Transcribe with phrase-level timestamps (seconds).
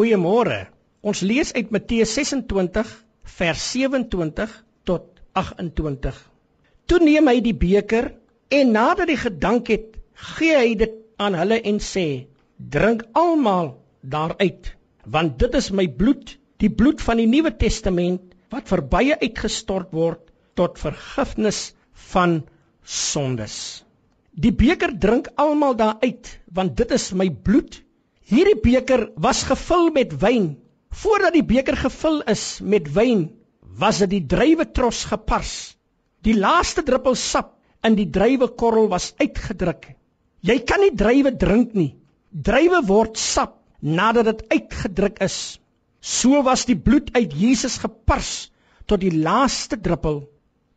[0.00, 0.70] Goeiemôre.
[1.04, 2.92] Ons lees uit Matteus 26
[3.36, 4.52] vers 27
[4.88, 6.20] tot 28.
[6.88, 8.08] Toe neem hy die beker
[8.60, 9.98] en nadat hy gedank het,
[10.38, 12.06] gee hy dit aan hulle en sê:
[12.76, 13.68] "Drink almal
[14.14, 14.70] daaruit,
[15.04, 16.32] want dit is my bloed,
[16.64, 21.60] die bloed van die Nuwe Testament wat vir baie uitgestort word tot vergifnis
[22.14, 22.38] van
[23.02, 23.84] sondes."
[24.32, 27.82] Die beker drink almal daaruit, want dit is my bloed.
[28.28, 30.56] Hierdie beker was gevul met wyn.
[30.90, 33.28] Voordat die beker gevul is met wyn,
[33.78, 35.54] was dit die druiwetros gepars.
[36.26, 37.54] Die laaste druppel sap
[37.86, 39.86] in die druiwekorrel was uitgedruk.
[40.44, 41.94] Jy kan nie druiwe drink nie.
[42.30, 45.38] Druiwe word sap nadat dit uitgedruk is.
[46.00, 48.50] So was die bloed uit Jesus gepars
[48.86, 50.22] tot die laaste druppel.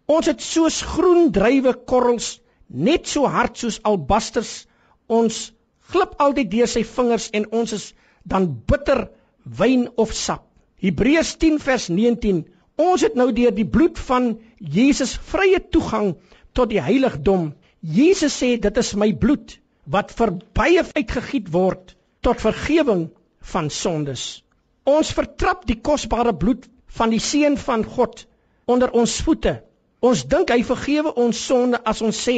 [0.08, 4.64] Ons het soos groen druiwekorrels net so hard soos albasters
[5.08, 5.52] ons
[5.92, 7.90] glip altyd deur sy vingers en ons is
[8.30, 9.08] dan bitter
[9.44, 10.46] wyn of sap.
[10.84, 12.44] Hebreërs 10 vers 19.
[12.84, 16.14] Ons het nou deur die bloed van Jesus vrye toegang
[16.54, 17.52] tot die heiligdom.
[17.82, 19.58] Jesus sê dit is my bloed
[19.96, 23.10] wat vir baie uitgegiet word tot vergifnis
[23.54, 24.44] van sondes.
[24.88, 28.26] Ons vertrap die kosbare bloed van die seun van God
[28.68, 29.60] onder ons voete
[30.04, 32.38] Ons dink hy vergewe ons sonde as ons sê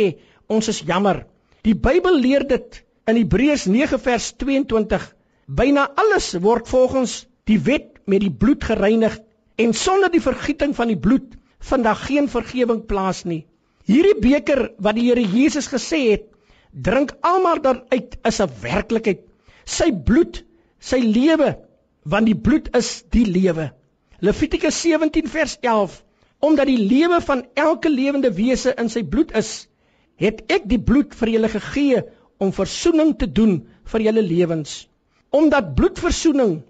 [0.56, 1.24] ons is jammer.
[1.66, 5.04] Die Bybel leer dit in Hebreërs 9 vers 22.
[5.46, 9.20] Byna alles word volgens die wet met die bloed gereinig
[9.62, 11.36] en sonder die vergieting van die bloed
[11.70, 13.46] vind daar geen vergifnis plaas nie.
[13.86, 16.26] Hierdie beker wat die Here Jesus gesê het,
[16.72, 19.22] drink almal daaruit is 'n werklikheid.
[19.66, 20.44] Sy bloed,
[20.80, 21.60] sy lewe,
[22.04, 23.72] want die bloed is die lewe.
[24.20, 26.02] Levitikus 17 vers 11
[26.40, 29.68] Omdat die lewe van elke lewende wese in sy bloed is,
[30.16, 32.04] het ek die bloed vir julle gegee
[32.38, 33.60] om verzoening te doen
[33.92, 34.86] vir julle lewens.
[35.30, 36.62] Omdat bloedverzoening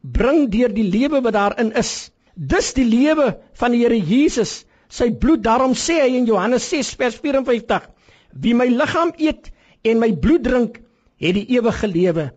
[0.00, 2.10] bring deur die lewe wat daarin is.
[2.34, 5.44] Dis die lewe van die Here Jesus, sy bloed.
[5.44, 7.88] Daarom sê hy in Johannes 6 vers 54:
[8.32, 9.50] Wie my liggaam eet
[9.84, 10.80] en my bloed drink,
[11.20, 12.30] het die ewige lewe.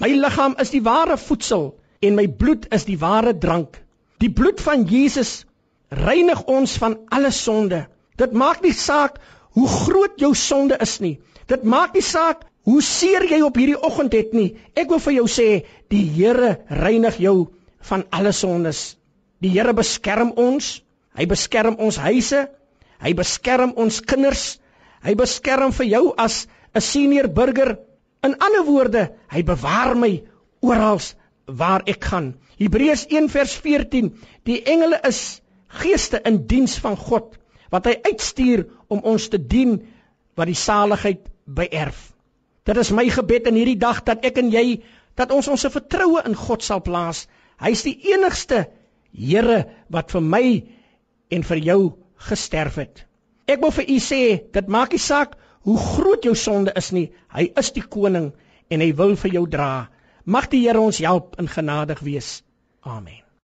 [0.00, 1.70] My liggaam is die ware voedsel
[2.04, 3.78] en my bloed is die ware drank.
[4.20, 5.44] Die bloed van Jesus
[5.88, 7.86] reinig ons van alle sonde.
[8.20, 9.20] Dit maak nie saak
[9.56, 11.16] hoe groot jou sonde is nie.
[11.46, 14.56] Dit maak nie saak hoe seer jy op hierdie oggend het nie.
[14.74, 15.48] Ek wil vir jou sê,
[15.90, 17.36] die Here reinig jou
[17.86, 18.96] van alle sondes.
[19.38, 20.80] Die Here beskerm ons.
[21.14, 22.48] Hy beskerm ons huise.
[22.98, 24.56] Hy beskerm ons kinders.
[25.06, 27.78] Hy beskerm vir jou as 'n senior burger.
[28.24, 30.24] In ander woorde, hy bewaar my
[30.60, 30.98] oral
[31.46, 32.34] waar ek gaan.
[32.58, 34.10] Hebreërs 1 vers 14.
[34.44, 37.38] Die engele is geeste in diens van God
[37.70, 39.78] wat hy uitstuur om ons te dien
[40.36, 42.12] wat die saligheid beerf.
[42.66, 44.82] Dit is my gebed in hierdie dag dat ek en jy
[45.16, 47.26] dat ons ons vertroue in God sal plaas.
[47.62, 48.66] Hy is die enigste
[49.16, 50.46] Here wat vir my
[51.32, 51.80] en vir jou
[52.28, 53.06] gesterf het.
[53.48, 57.08] Ek wil vir u sê, dit maak nie saak hoe groot jou sonde is nie.
[57.32, 58.34] Hy is die koning
[58.68, 59.88] en hy wil vir jou dra.
[60.26, 62.42] Mag die Here ons help in genadig wees.
[62.84, 63.25] Amen.